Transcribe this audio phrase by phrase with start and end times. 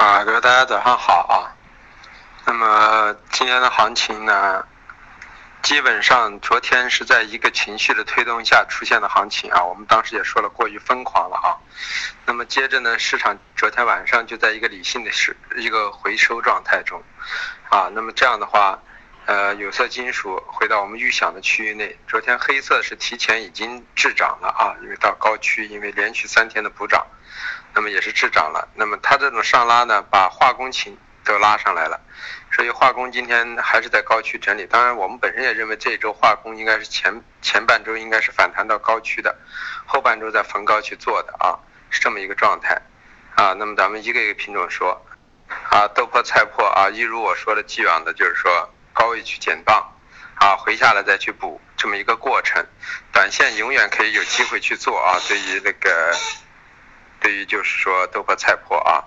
[0.00, 1.52] 啊，各位大家早上好啊。
[2.46, 4.64] 那么今天的行情呢，
[5.60, 9.62] 基本上昨天是在一个情绪的推动下出现的行情啊。
[9.62, 11.52] 我们当时也说了，过于疯狂了啊。
[12.24, 17.02] 那么接着呢，市场昨天晚上就在一个理性的是一个回收状态中
[17.68, 17.90] 啊。
[17.92, 18.78] 那么这样的话，
[19.26, 21.96] 呃，有色金属回到我们预想的区域内。
[22.08, 27.06] 昨天黑色是提前已经滞涨了啊，因为到高区，因为连续三天的补涨。
[27.72, 32.00] 那么也是滞涨了，那么它这种上拉呢，把化工情都拉上来了，
[32.50, 34.66] 所以化工今天还是在高区整理。
[34.66, 39.36] 当然，我们本身也认为这一周化工应该是前前半周应该是反弹到高区的，
[39.86, 41.54] 后半周再逢高去做的啊，
[41.90, 42.82] 是这么一个状态
[43.36, 43.52] 啊。
[43.52, 45.00] 那么咱们一个一个品种说
[45.70, 48.68] 啊，豆粕、菜粕啊，一如我说的既往的，就是说
[49.00, 49.82] 高位去减磅
[50.34, 52.62] 啊，回下来再去补这么一个过程。
[53.10, 56.14] 短线永远可以有机会去做啊，对于那个。
[57.22, 59.04] 对于就是说豆粕菜粕啊，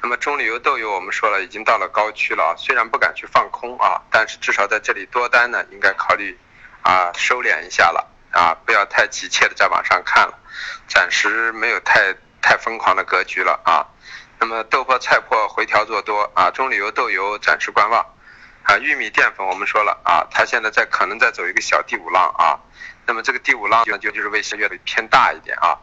[0.00, 6.38] 那么中榈油豆油我们说了已经到了高区了啊，虽然不敢去放空啊，但是至少在这里多单呢应该考虑
[6.82, 10.38] 啊收敛一下了啊，不要太急切的再往上看了，
[10.86, 13.86] 暂时没有太太疯狂的格局了啊。
[14.38, 18.06] 那么豆粕菜粕回调做多啊，中榈油豆油暂时观望
[18.66, 22.58] 啊，玉米淀粉我们说了啊，它现在在可能在走一个小第五浪啊，
[23.06, 25.78] 那么这个第五浪就就是为十月的偏大一点啊。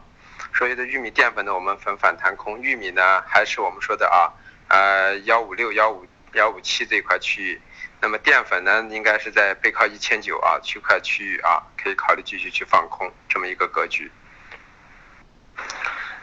[0.52, 2.60] 所以的玉米淀粉呢，我们分反弹空。
[2.60, 4.28] 玉米呢，还是我们说的啊，
[4.68, 7.60] 呃，幺五六、幺五幺五七这一块区域。
[8.02, 14.12] 那么淀粉呢，应该是在背靠一千九啊区块区域啊，可以考虑继续去放空这么一个格局。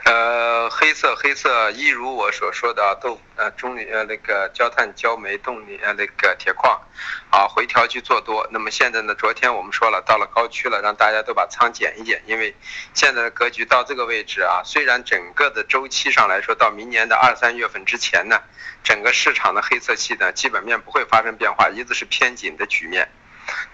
[0.04, 6.82] 呃，黑色黑色，一如我所说的豆呃中呃那个焦炭焦煤动力呃那个铁矿，
[7.30, 8.48] 啊回调去做多。
[8.52, 12.56] 那么现在呢，昨天我们说了到了高区了，让大家都把仓减一减，因为
[12.96, 18.42] 现在的格局到这个位置啊，虽然整个的周期上来说，到明年的二三月份之前呢，
[18.84, 23.08] 整个市场的黑色系呢基本面不会发生变化，一直是偏紧的局面。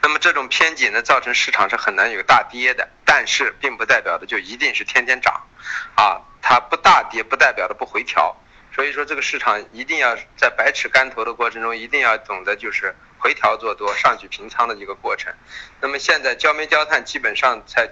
[0.02, 5.48] 那么这种偏紧呢，造成市场是很难有大跌的，但是并不代表的就一定是天天涨，
[5.96, 8.36] 啊，它不大跌不代表的不回调，
[8.74, 15.34] 所以说这个市场一定要在百尺竿头的过程中，一定要懂得就是回调做多，上去平仓的一个过程。
[15.82, 17.90] 那么现在焦煤焦炭基本上在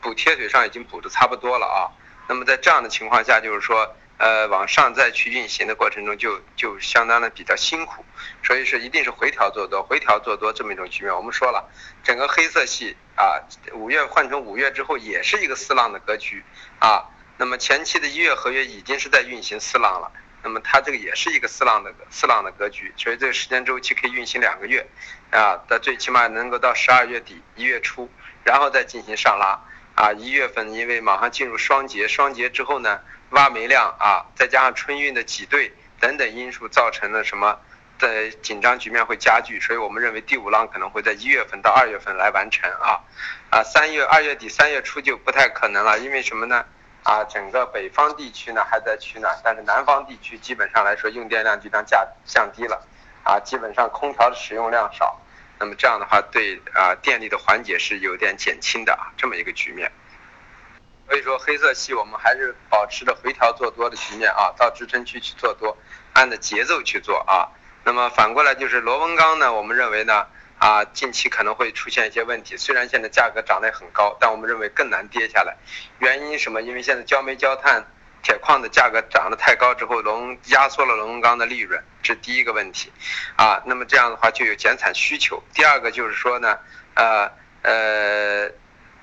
[0.00, 1.90] 补贴腿上已经补的差不多了啊，
[2.28, 3.96] 那么在这样的情况下，就是说。
[4.16, 8.04] 呃，往上再去运行的过程中，就就相当的比较辛苦，
[8.44, 11.14] 所以说一定是回调做多，回调做多这么一种局面。
[11.14, 11.68] 我们说了，
[12.04, 13.42] 整个黑色系啊，
[13.72, 16.44] 五月换成五月之后，也是一个四浪的格局
[16.78, 17.10] 啊。
[17.36, 20.12] 那么前期的一月合约已经是在运行四浪了，
[20.44, 24.86] 那么它这个也是一个四浪的四浪的格局，所以这个时间周期可以运行两个月
[25.32, 28.08] 啊，到最起码能够到十二月底一月初，
[28.44, 29.60] 然后再进行上拉
[29.96, 30.12] 啊。
[30.12, 33.00] 一月份因为马上进入双节，双节之后呢？
[33.34, 37.58] 挖煤量啊，再加上春运的挤兑等等因素，造成了什么
[37.98, 43.00] 的紧张局面会加剧，所以我们认为第五浪可能会在一月份到二月份来完成啊，
[43.50, 46.64] 啊三月二月底三月初就不太可能了，因为什么呢？
[47.02, 52.82] 啊整个北方地区呢还在取暖，但是南方地区基本上来说用电量就将降降低了，
[53.24, 55.20] 啊基本上空调的使用量少，
[55.58, 59.90] 那么这样的话对啊电力的缓解是有点减轻的啊这么一个局面。
[61.06, 65.76] 所以说黑色系我们还是保持着回调做多的局面啊，到支撑区去做多，
[66.14, 67.46] 按着节奏去做啊。
[67.84, 70.26] 那么反过来就是螺纹钢呢，我们认为呢
[70.58, 72.56] 啊，近期可能会出现一些问题。
[72.56, 75.54] 虽然现在价格涨得很高，但我们认为更难跌下来。
[75.98, 76.62] 原因什么？
[76.62, 77.84] 因为现在焦煤、焦炭、
[78.22, 82.90] 铁矿的价格涨得太高之后，龙压缩了螺纹钢的利润，这第一个问题
[83.36, 83.62] 啊。
[83.66, 85.42] 那么这样的话就有减产需求。
[85.52, 86.58] 第二个就是说呢，
[86.94, 88.50] 呃呃。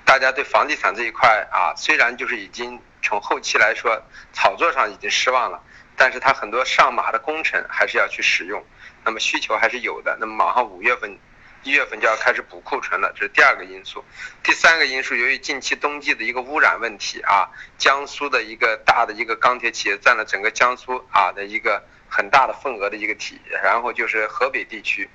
[0.05, 4.01] 大家对房地产这一块啊，虽然就是已经从后期来说
[4.33, 5.61] 炒作上已经失望了，
[5.95, 8.63] 但是它很多上马的工程还是要去使用，
[9.05, 10.17] 那么需求还是有的。
[10.19, 11.17] 那么马上五月份、
[11.63, 14.03] 一月份就要开始补库存了，这是第二个因素。
[14.43, 17.47] 第三个因素，由于近期冬季的一个污染问题啊，
[17.77, 25.09] 江苏的一个大的一个钢铁企业占了整个江苏啊的一个很大的份额的一个体，然后就是河北地区。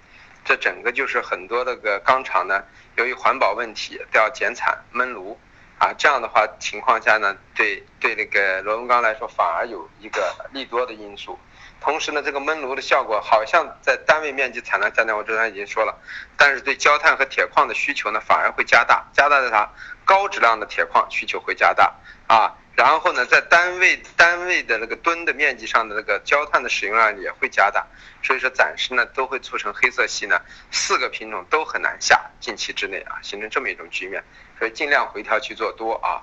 [0.46, 2.62] 这整个就是很多那个钢厂呢，
[2.94, 5.37] 由于环保问题都要减产焖炉，
[5.78, 11.37] 啊，这样的话情况下呢，对对那个螺纹钢来说反而有一个利多的因素。
[11.81, 15.93] 同时呢，这个焖炉的效果好像在单位面积产量下降，我之前已经说了，
[16.37, 19.69] 但是对焦炭和铁矿的需求呢反而会加大，加大的啥？
[20.04, 21.93] 高质量的铁矿需求会加大
[22.28, 22.54] 啊。
[22.76, 27.87] 然后呢，在单位单位的那个吨的面积上的那个焦炭的使用量也会加大，
[28.23, 30.38] 所以说暂时呢都会促成黑色系呢
[30.70, 34.23] 四个品种都很难下，近期之内啊形成这么一种局面，
[34.58, 36.20] 所以尽量回调去做多啊。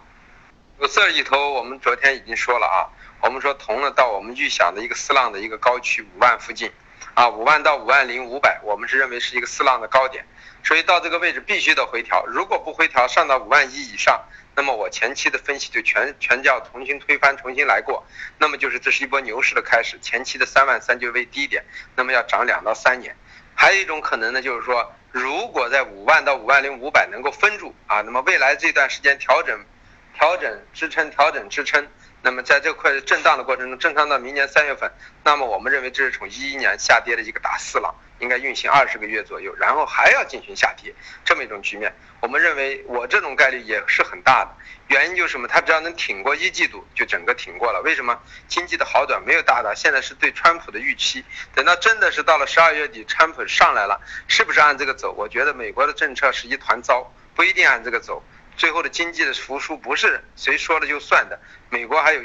[0.80, 2.86] 有色里头我们昨天已经说了啊，
[3.22, 6.72] 我们说铜呢到我们预想的一个四浪的一个高区五万附近，
[7.16, 10.24] 啊五万到五万零五百，我们是认为是一个四浪的高点，
[10.64, 14.24] 所以到这个位置必须得回调，如果不回调上到五万一以上，
[14.56, 18.06] 那么我前期的分析就全全叫重新推翻，重新来过，
[18.38, 21.64] 那么就是这是一波牛市的开始，前期的三万三就为低点，
[21.96, 23.16] 那么要涨两到三年，
[23.54, 29.60] 还有一种可能呢就是说，如果在五万到五万零五百能够分住啊，那么未来这段时间调整。
[30.16, 31.88] 调整支撑，调整支撑。
[32.22, 34.90] 那么在这块震荡的过程中，震荡到明年三月份，
[35.24, 41.94] 那么我们认为这是从一一年下跌的一个大四浪，应该运行二十个月左右，然后还要进行下跌，这么一种局面。
[42.22, 44.52] 我们认为我这种概率也是很大的。
[44.88, 45.46] 原因就是什么？
[45.46, 47.82] 它只要能挺过一季度，就整个挺过了。
[47.84, 48.18] 为什么？
[48.48, 51.24] 经济的好转没有大的，现在是对川普的预期。
[51.54, 54.00] 等到真的是到了十二月底，川普上来了，
[54.30, 55.12] 是不是按这个走？
[55.12, 58.24] 我觉得美国的政策是一团糟，不一定按这个走。
[58.56, 61.38] 最后的经济的复苏不是谁说了就算的，
[61.70, 62.22] 美国还有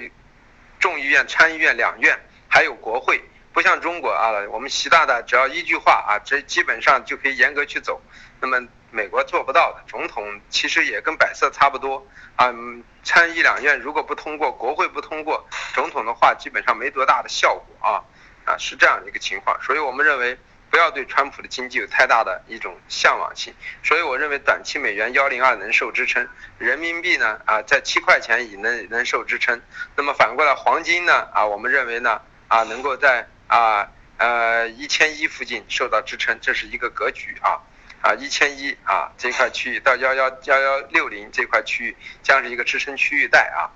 [0.79, 2.17] 众议院、参议院两院，
[2.49, 3.21] 还有国会，
[3.53, 8.01] 不像中国啊，我们习大大只要一句话啊，这基本上就可以严格去走。
[8.41, 12.07] 那么美国做不到的，总统其实也跟摆设差不多
[12.37, 12.55] 啊，
[13.03, 18.05] 参议两院如果不通过，国会不通过，总统的话基本上没多大的效果啊，
[18.45, 20.39] 啊是这样一个情况，所以我们认为。
[20.71, 26.29] 不要对川普的经济有太大的一种向往性，所以我认为短期美元幺零二能受支撑，
[26.59, 29.59] 人民币呢啊在七块钱以内能受支撑。
[29.97, 37.59] 那么反过来黄金呢啊我们认为呢啊能够在啊呃一千一附近受到支撑，这是一个格局啊
[38.01, 43.69] 啊一千一啊这块区域到幺幺幺幺六零这块区域将是一个支撑区域带啊，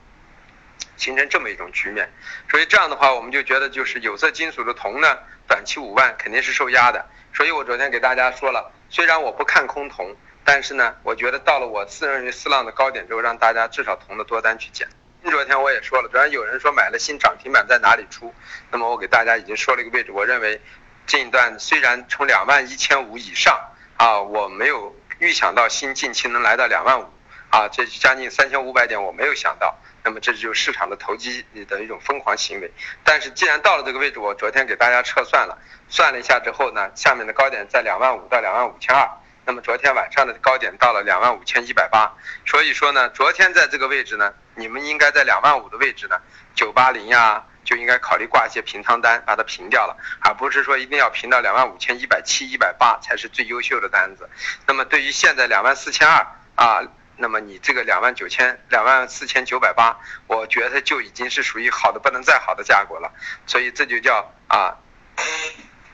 [0.97, 2.09] 形成这么一种局面。
[2.49, 5.19] 所以这样的话我们就觉得就是有色金属的铜呢。
[5.49, 7.05] 短期五万肯定是受压的，
[7.35, 14.89] 所以我昨天给大家说了，虽然我不看空铜，但是呢，我觉得到了我自认为四浪的高点之后，让大家至少铜的多单去减。
[15.31, 18.35] 昨天我也说了，昨天有人说买了新涨停板在哪里出，
[18.71, 20.61] 那么我给大家已经说了一个位置，我认为
[21.07, 23.59] 这一段虽然从两万一千五以上
[23.97, 27.07] 啊，我没有预想到新近期能来到两万五
[27.51, 29.77] 啊，这将近三千五百点我没有想到。
[30.05, 32.69] 那么这就是市场的投机的一种疯狂行为。
[33.05, 35.57] 但是既然到了这个位置，我昨天给大家测算了，
[35.89, 39.09] 算了一下之后呢，下面的高点在两万五到两万五千二。
[39.45, 42.13] 那么昨天晚上的高点到了两万五千一百八。
[42.47, 46.17] 所以说呢，昨天在这个位置呢，你们应该在两万五的位置呢，
[46.55, 54.29] 九八零呀，就应该考虑挂一些平仓单，把它平掉了，而不是说一定要平到两万五千一百七、一百八才是最优秀的单子。
[54.67, 56.83] 那么对于现在两万四千二啊。
[57.15, 59.97] 那么你这个两万九千两万四千九百八，
[60.27, 63.13] 我觉得就已经是属于好的不能再好的价格了，
[63.47, 64.75] 所以这就叫啊，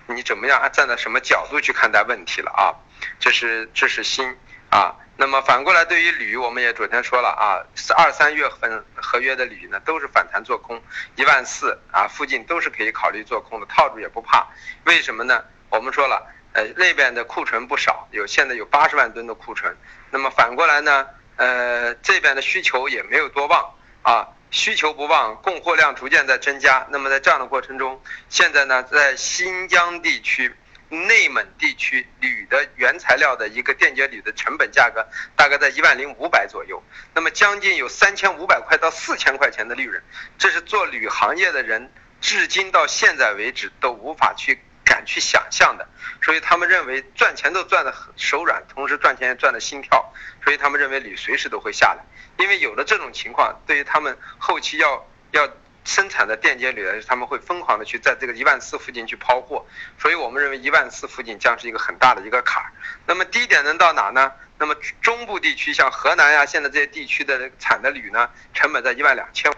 [0.06, 2.72] 你怎么样站在什么角度去看待问题了啊？
[3.18, 4.36] 这是这是锌
[4.70, 4.94] 啊。
[5.16, 7.58] 那么反过来对于铝，我们也昨天说了啊，
[7.96, 10.80] 二三月份合约的铝呢都是反弹做空，
[11.16, 14.46] 一万四啊附近都是可以考虑做空的，套住也不怕。
[14.84, 15.42] 为什么呢？
[15.70, 19.76] 我们说了，呃那边的库存不少，有现在有八十万吨的库存。
[20.10, 21.06] 那么反过来呢？
[21.36, 26.84] 呃，这边的需求也没有多旺啊，需求不旺，供货量逐渐在增加。
[26.90, 30.52] 那么在这样的过程中，现在呢，在新疆地区、
[30.88, 35.06] 内蒙地区，铝的原材料的一个电解铝的成本价格
[35.36, 36.82] 大概在一万零五百左右，
[37.14, 40.02] 那么将近有三千五百块到四千块钱的利润，
[40.38, 44.58] 这是做铝行业的人至今到现在为止都无法去。
[44.84, 45.86] 敢去想象的，
[46.22, 52.02] 所以他们认为赚钱都赚得很手软，同时赚钱也赚得心跳，所以他们认为铝随时都会下来，
[52.38, 55.46] 因为有了这种情况，对于他们后期要要
[55.88, 59.64] 生产的电解铝，他们会疯狂的去在这个一万四附近去抛货，
[59.98, 62.70] 所以我们认为一万四附近将是一个很大的一个坎儿。
[63.06, 64.30] 那么低点能到哪呢？
[64.58, 69.50] 那么中部地区像河南呀，现在这些地区的产的铝呢，成本在一万两千。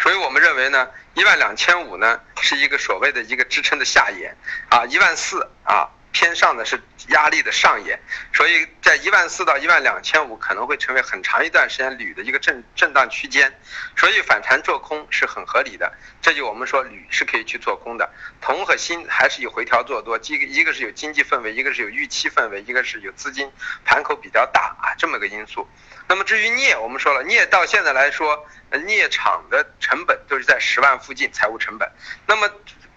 [0.00, 4.34] 所以我们认为呢，一万两千五呢是一个所谓的一个支撑的下沿，
[4.70, 8.00] 啊，一万四啊偏上的是压力的上沿，
[8.32, 13.52] 所以在一万四到一万两千五可能会成为很长一段时间铝的一个震震荡区间，
[13.96, 15.92] 所以反弹做空是很合理的。
[16.22, 18.08] 这就我们说铝是可以去做空的，
[18.40, 23.50] 铜和锌还是有回调做多，一个一个是有经济氛围，一个是有预期氛围，一个是有资金
[23.84, 25.68] 盘口比较大啊这么个因素。
[26.06, 31.90] 那么至于镍，我们说了，镍到现在来说，镍厂的成本都是在十万附近，财务成本。
[32.24, 32.48] 那么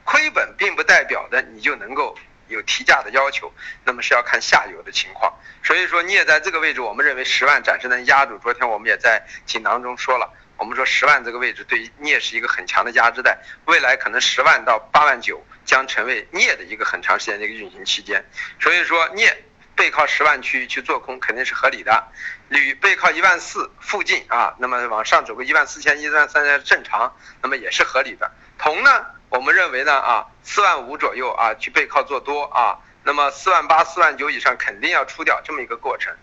[0.04, 2.18] 亏本并不代表的你就能够
[2.48, 3.52] 有提价的要求，
[3.84, 5.34] 那么是要看下游的情况。
[5.64, 8.38] 所以说镍在这个位置，我们认为十万暂时能压住。
[8.40, 18.26] 昨天我们也在锦囊中说了，我们说十万这个位置对于镍是一个很强的压制带，未来可能十万到八万九将成为镍的一个很长时间的一个运行期间。
[18.60, 19.44] 所以说镍。
[19.78, 22.04] 背靠十万区域去做空肯定是合理的，
[22.50, 28.32] 铝背靠一万四附近啊，那么往上走个一万四千、一万三千正常，那么也是合理的。
[28.58, 36.14] 铜呢，我们认为呢啊，四万五左右啊去背靠做多啊，那么四万八、四万九以上肯定要出掉这么一个过程，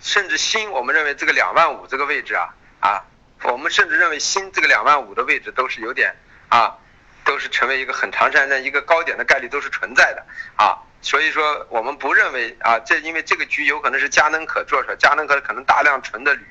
[0.00, 3.02] 甚至锌，我们认为这个两万五这个位置啊啊，
[3.44, 6.14] 我们甚至认为锌这个两万五的位置都是有点
[6.48, 6.76] 啊，
[7.24, 10.24] 都是成为一个很长时间的一个高点的概率都是存在的
[10.56, 10.76] 啊。
[11.02, 16.44] 所以说，我们不认为啊，这因为这个局有可能是佳能可做出来，佳能可可能大量存的铝，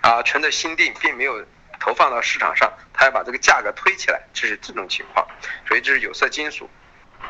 [0.00, 1.40] 啊，存的锌锭并没有
[1.82, 5.26] 投放到市场上，它要把这个价格推起来，这是这种情况，
[5.66, 6.70] 所以这是有色金属。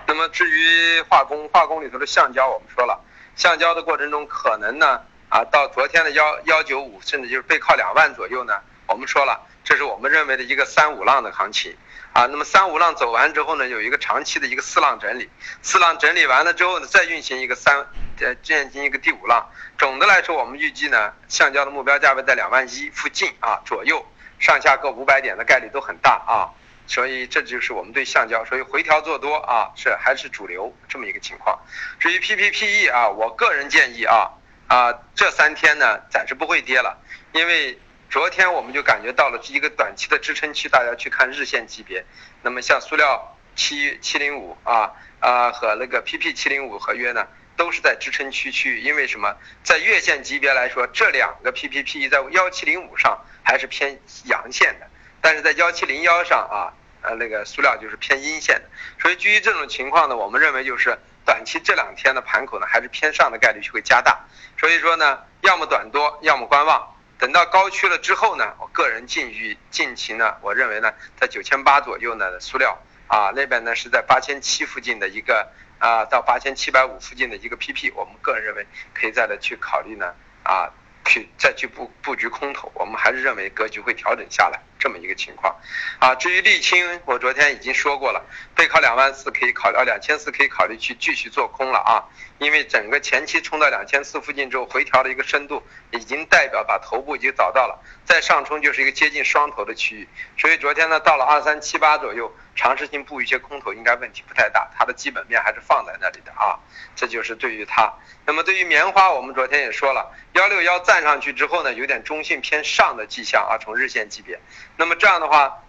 [0.06, 3.00] 那么至于化工，化工里头的橡胶，我们说了，
[3.34, 11.74] 橡胶的过程中可能呢，啊，到昨天的幺幺九五，甚至就是背靠两万左右呢，我们说了，这是我们认为的一个三五浪的行情。
[12.12, 15.30] 啊，那么三五浪走完之后呢，有一个长期的一个四浪整理，
[15.62, 17.86] 四浪整理完了之后呢，再运行一个三，
[18.20, 19.50] 呃，进行一个第五浪。
[19.78, 24.04] 总的来说，我们预计呢，橡胶的目标价位在两万一附近啊左右，
[24.42, 26.52] 上下各五百点的概率都很大啊，
[26.86, 31.58] 所以这就是我们对橡胶，所以回调做多啊是还是主流这么一个情况。
[31.98, 34.32] 至于 PPPE 啊，我个人建议啊
[34.66, 36.98] 啊这三天呢暂时不会跌了，
[37.32, 37.78] 因为。
[38.12, 42.04] 昨天我们就感觉到了一个短期的支撑区，大家去看日线级别。
[42.42, 48.80] 那么像塑料七七零五啊啊和那个 PP 七零五合约呢，都是在支撑区区域。
[48.80, 49.34] 因为什么？
[49.64, 54.86] 在月线级别来说，这两个 PPPE 在幺七零五上还是偏阳线的，
[55.20, 56.72] 但是在幺七零幺上啊
[57.02, 58.68] 呃那个塑料就是偏阴线的。
[59.00, 64.24] 所以基于这种情况呢，我们认为就是短期这两天的盘口呢还是偏上的概率就会加大。
[64.58, 66.88] 所以说呢，要么短多，要么观望。
[67.18, 80.70] 等到高区了之后呢，我个人近于近期呢，我认为呢，在九千八左右呢，塑料啊那边呢是在八千七附近的一个啊到八千七百五附近的一个 PP，我们个人认为可以再来去考虑呢啊。
[81.04, 84.60] 去再去布布局空头，我们还是认为格局会调整下来。
[84.82, 85.54] 这么一个情况，
[86.00, 88.20] 啊，至于沥青，我昨天已经说过了，
[88.56, 92.02] 背靠两万四可以考虑，啊，两千四可以考虑去继续做空了啊，
[92.38, 95.62] 因为整个前期冲到两千四附近之后，回调的一个深度
[95.92, 106.58] 已经代表把头部已经找到了，再上冲就是一个接近双头的区域，所以昨天呢到了二三七八左右，尝试性布一些空头应该问题不太大，它的基本面还是放在那里的啊，
[106.96, 107.94] 这就是对于它。
[108.24, 114.40] 那么对于棉花，我们昨天也说了，幺六幺站上去之后呢，有点中性偏上的迹象啊，从日线级别。
[114.76, 115.62] 那么这样的话，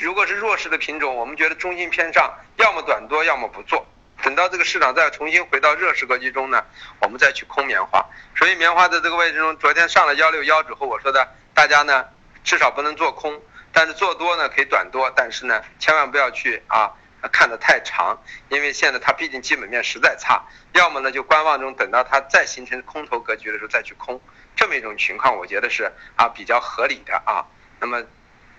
[0.00, 3.86] 如果是弱势的品种，我们觉得中性偏上，要么短多，要么不做。
[4.22, 6.64] 等到这个市场再重新回到热势格局中呢，
[7.00, 8.04] 我们再去空棉花。
[8.36, 12.06] 所以棉花的这个位置中，昨天上了幺六幺之后，我说的大家呢，
[12.44, 13.40] 至少不能做空，
[13.72, 16.92] 但是做多呢可以短多，但是呢，千万不要去啊。
[17.32, 18.18] 看得太长，
[18.48, 20.42] 因为现在它毕竟基本面实在差，
[20.72, 24.18] 要么呢就观望中，等到它再形成空头格局的时候再去空，
[24.56, 27.44] 这么一种情况，我觉得是啊比较合理的啊。
[27.78, 28.02] 那么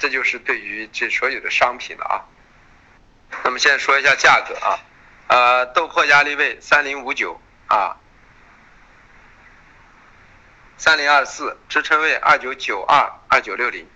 [0.01, 2.25] 这就是对于这所有的商品了啊。
[3.43, 4.79] 那么现在说一下价格啊，
[5.27, 7.97] 呃，豆粕压力位三零五九啊，
[10.79, 13.87] 三零二四支撑位二九九二二九六零。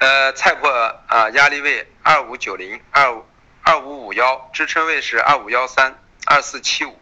[0.00, 0.68] 呃，菜粕
[1.06, 3.26] 啊，压力位二五九零二五
[3.62, 7.00] 二五五幺，支撑位是二五幺三二四七五。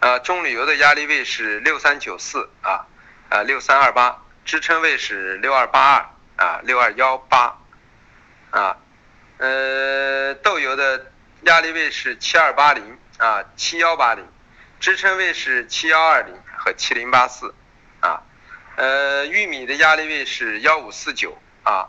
[0.00, 2.84] 呃，棕榈油的压力位是六三九四啊，
[3.30, 7.58] 呃六三二八，支撑位是六二八二啊六二幺八
[8.50, 8.76] 啊。
[9.38, 11.12] 呃，豆油的
[11.42, 14.26] 压力位是七二八零啊七幺八零，
[14.78, 17.54] 支撑位是七幺二零和七零八四
[18.00, 18.22] 啊。
[18.76, 21.88] 呃，玉米的压力位是幺五四九啊。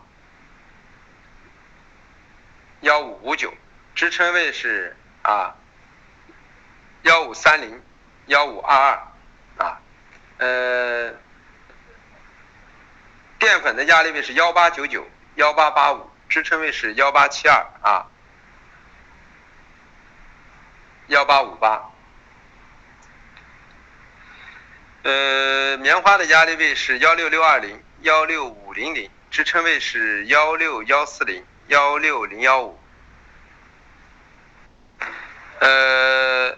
[2.81, 3.53] 幺五五九，
[3.95, 5.55] 支撑位是啊
[7.03, 7.81] 幺五三零，
[8.25, 9.79] 幺五二二啊，
[10.37, 11.13] 呃，
[13.43, 18.07] 淀粉的压力位是幺八九九，幺八八五，支撑位是幺八七二啊，
[21.07, 21.91] 幺八五八。
[25.03, 31.45] 呃，棉花的压力位是幺六六二零，幺六五零零，支撑位是幺六幺四零。
[31.67, 32.79] 幺六零幺五，
[35.59, 36.57] 呃，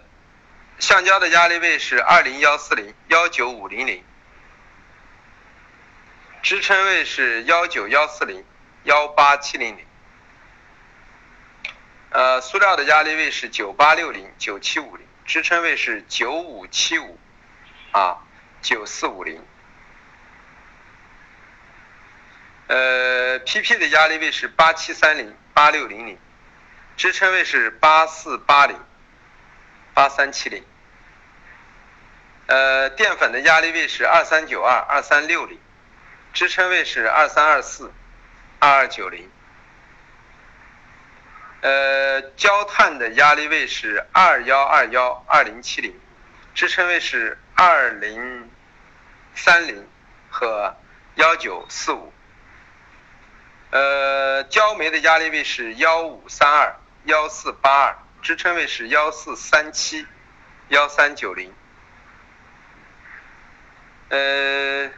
[0.79, 4.03] 橡胶的压力位是二零幺四零幺九五零零，
[6.45, 8.45] 支撑位是幺九幺四零
[8.83, 9.83] 幺八七零零，
[12.11, 17.17] 呃，塑料的压力位是九八六零九七五零，支撑位是九五七五。
[17.93, 18.19] 啊
[18.61, 19.43] 九四五零。
[22.67, 26.19] 呃，PP 的压力位是八七三零八六零零，
[26.95, 28.79] 支撑位是八四八零
[29.95, 30.63] 八三七零。
[32.45, 35.59] 呃，淀粉的压力位是二三九二、二三六零，
[36.35, 37.93] 支撑位是二三二四、
[38.59, 39.31] 二二九零。
[41.61, 45.97] 呃，焦炭的压力位是二幺二幺、二零七零，
[46.53, 48.51] 支撑位是二零
[49.33, 49.87] 三零
[50.29, 50.75] 和
[51.15, 52.11] 幺九四五。
[53.71, 56.75] 呃，焦煤的压力位是幺五三二、
[57.05, 60.05] 幺四八二，支撑位是幺四三七、
[60.67, 61.53] 幺三九零。
[64.09, 64.91] 呃，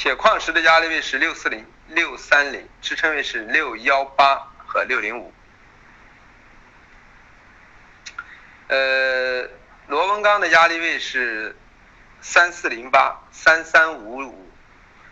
[0.00, 5.30] 铁矿石的压力位是六四零、六三零，支撑位是六幺八和六零五。
[8.68, 9.42] 呃，
[9.88, 11.54] 螺纹钢的压力位是
[12.22, 14.50] 三四零八、三三五五，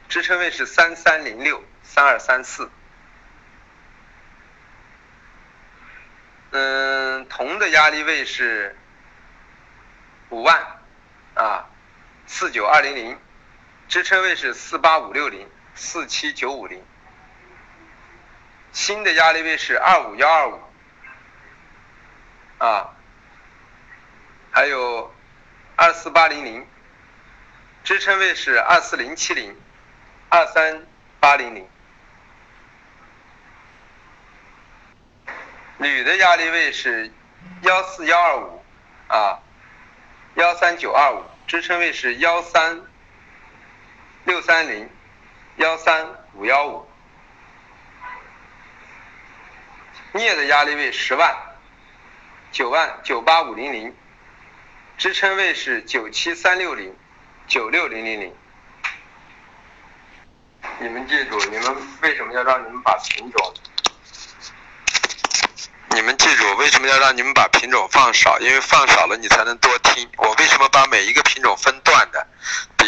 [0.09, 2.71] 支撑位是三三零六、三二三四。
[6.53, 8.75] 嗯，铜的压力位是。
[10.31, 10.59] 五万，
[11.35, 11.67] 啊，
[12.27, 13.19] 四九二零零，
[13.89, 16.85] 支撑位是四八五六零，四七九五零。
[18.73, 20.61] 新的压力位是二五幺二五，
[22.59, 22.95] 啊，
[24.51, 25.13] 还有
[25.75, 26.67] 二四八零零，
[27.83, 29.57] 支撑位是二四零七零，
[30.29, 30.87] 二三
[31.19, 31.67] 八零零。
[35.79, 37.11] 铝的压力位是
[37.63, 38.63] 幺四幺二五，
[39.09, 39.39] 啊。
[40.35, 42.83] 幺三九二五，支撑位是幺三
[44.29, 44.87] 六三零，
[45.57, 46.87] 幺三五幺五。
[50.13, 51.35] 镍的压力位十万，
[52.53, 53.97] 九万九八五零零，
[54.99, 56.95] 支撑位是九七三六零，
[57.47, 58.37] 九六零零零。
[60.79, 63.55] 你们记住，你们为什么要让你们把品种？
[65.93, 68.39] 你们记住，为什么要让你们把品种放少？
[68.41, 70.07] 因为放少了，你才能多听。
[70.19, 72.27] 我为什么把每一个品种分段的？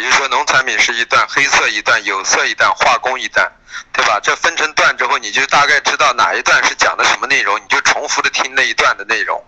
[0.00, 3.46] 比如说，农产品是一段，黑色一段，有色一段，化工一段，
[3.92, 4.18] 对吧？
[4.22, 9.44] 这分成段之后，你就大概知道哪一段是讲的什么内容，你就重复的听那一段的内容。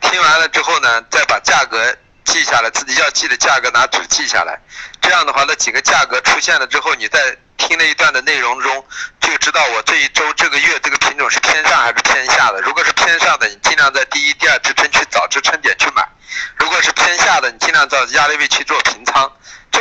[0.00, 4.58] 听完了之后呢，再把价格记下来，自己要记的价格拿纸记下来。
[5.00, 8.84] 这样的话，那几个价格出现了之后，你再听那一段的内容中。
[9.20, 12.60] 就知道我这一周、这个月这个品种是偏上还是偏下的。
[12.60, 16.02] 如果是偏上的，你尽量在第一、第二支撑去找支撑点去买；
[16.56, 19.30] 如果是偏下的，你尽量找压力位去做平仓。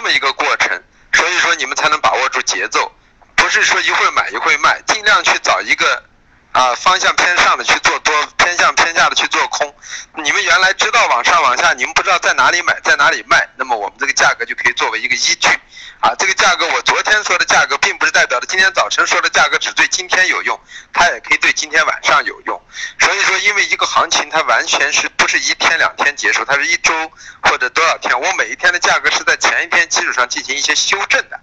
[0.01, 0.81] 这么一个过程，
[1.13, 2.91] 所以说你们才能把握住节奏，
[3.35, 6.03] 不是说一会买一会卖，尽量去找一个
[6.51, 9.73] 啊方向偏上的去做多，偏向偏下的去做空。
[10.15, 15.47] 你们原来知道往上往下，你们不知道在哪里买，在哪里卖，那么我们这个价格就可以作为一个依据。
[16.01, 20.59] 啊，这个价格我昨天说的价格，并不是代表的今天早晨说的价格只对今天有用，
[20.91, 22.59] 它也可以对今天晚上有用。
[22.99, 26.91] 所以说，因为一个行情它完全是不是一天两天结束，它是一周
[27.43, 31.39] 或者多少天，我每一天的价格是在前一天基础上进行一些修正的，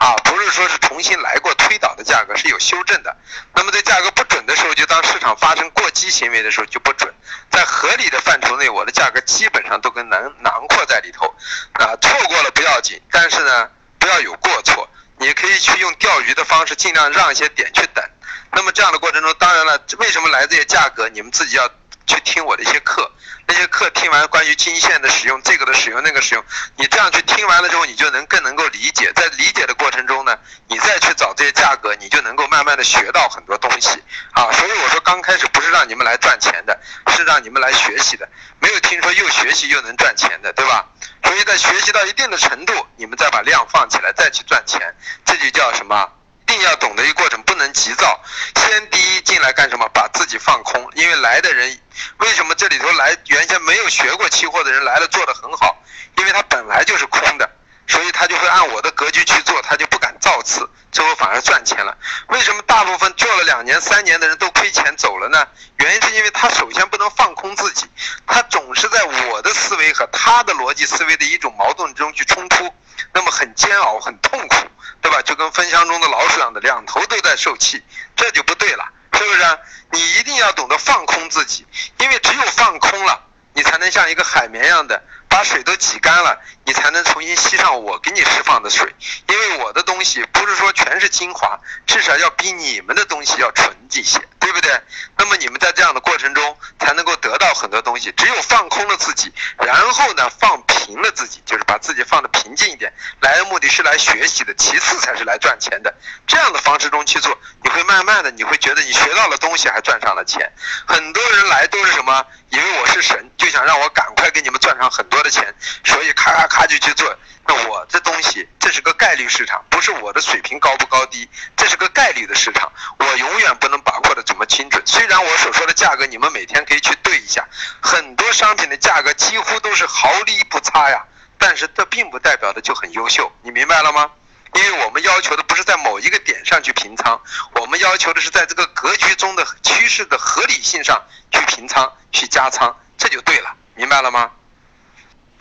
[0.00, 3.16] 啊，不是说是重新来过推导的价格是有修正的。
[3.54, 7.14] 那么在价格不准的时候，就当市场发生过激行为的时候就不准。
[7.50, 11.26] 在合理的范畴内，我的价格基本上都跟囊囊括在里头，
[11.74, 13.70] 啊，错过了不要紧，但是呢。
[14.00, 18.02] 不要有过错，你可以去用钓鱼的方式，尽量让一些点去等。
[18.50, 21.70] 那么这样的过程中，当然了，为什么来这些价格，你们自己要
[22.10, 23.10] 去听我的一些课。
[23.46, 26.44] 那些课听完关于金线的使用，这个的使用，那个使用，
[26.76, 29.12] 你这样去听完了之后，你就能更能够理解。
[29.12, 30.36] 在理解的过程中呢，
[30.68, 34.52] 你再去找这些价格，你就能够慢慢的学到很多东西啊。
[34.52, 36.78] 所以我说刚开始不是让你们来赚钱的，
[37.16, 38.28] 是让你们来学习的。
[38.60, 40.86] 没有听说又学习又能赚钱的，对吧？
[41.24, 44.80] 所以在学习到一定的程度，你们再把量放起来，再去赚钱，
[45.24, 46.08] 这就叫什么？
[46.46, 48.20] 一定要懂得一个过程，不能急躁。
[48.56, 49.88] 先第一进来干什么？
[49.94, 50.90] 把自己放空。
[50.96, 51.78] 因为来的人，
[52.18, 55.76] 为什么这里头来原先没有学过期货的人来了做的很好？
[56.16, 57.50] 因为他本来就是空的，
[57.86, 61.96] 所以他就会按我的格局去做，他就不敢造次，最后反而赚钱了。
[62.28, 65.46] 为什么大部分做了两年、三年的人都亏钱走了呢？
[65.76, 67.86] 原因是因为他首先不能放空自己，
[68.26, 72.72] 他总是在我的思维和他的逻辑思维的一种矛盾中去冲突，
[73.12, 74.56] 那么很煎熬、很痛苦。
[75.02, 75.22] 对吧？
[75.22, 77.82] 就跟分箱中的老鼠一样的，两头都在受气，
[78.14, 79.58] 这就不对了，是不是？
[79.92, 81.66] 你一定要懂得放空自己，
[81.98, 83.22] 因为只有放空了，
[83.54, 88.94] 你才能像一个海绵一样的把水都挤干了，你才能重新吸上我给你释放的水。
[89.26, 94.78] 因为我的东西不是说全是精华，至少要比你们的东西要纯一些，对不对？
[95.16, 98.12] 那么你们在这样的过程中才能够得到很多东西。
[98.12, 102.92] 只有放空了自己，然后呢，放平了自己，就是把自己放的平静一点。
[103.20, 105.94] 来的目的是来学习的，其次才是来赚钱的。
[106.26, 109.30] 这样的方式中去做，你会慢慢的，你会觉得你学到。
[109.30, 110.52] 了东西还赚上了钱。
[110.88, 112.26] 很多人来都是什么？
[112.48, 115.54] 以为我是神，就想让我赶快给你们赚上很多的钱，
[115.84, 117.16] 所以咔咔咔就去做。
[117.46, 124.80] 那我这东西，这是个概率市场，不是我的水平高不高低，这是个概率的市场，我永远不能把握的怎么精准。
[124.86, 127.46] 虽然我所说的价格，你们每天可以去对一下，
[127.80, 131.02] 很多商品的价格几乎都是毫厘不差呀，
[131.38, 134.10] 但是这并不代表的就很优秀，你明白了吗？
[134.54, 137.20] 因为我们要求的不是在某一个点上去平仓，
[137.54, 144.30] 我们要求的是在这个格局中的趋势的合理性上去平仓、去加仓，这就对了，明白了吗？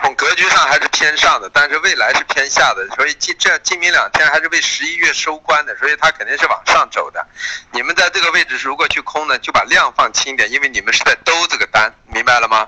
[0.01, 7.25] 从格局上还是偏上的，但是未来是偏下的，所以今这今明两天还是为十一月收官的，所以它肯定是往上走的。
[7.71, 12.67] 你们在这个位置如果去空呢，就把量放轻点，因为你们是在兜这个单，明白了吗？